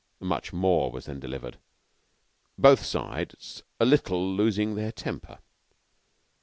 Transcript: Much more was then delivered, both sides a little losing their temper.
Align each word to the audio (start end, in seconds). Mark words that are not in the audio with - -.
Much 0.19 0.51
more 0.51 0.91
was 0.91 1.05
then 1.05 1.19
delivered, 1.19 1.59
both 2.57 2.83
sides 2.83 3.61
a 3.79 3.85
little 3.85 4.33
losing 4.35 4.73
their 4.73 4.91
temper. 4.91 5.37